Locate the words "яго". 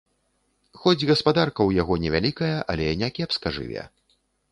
1.83-1.97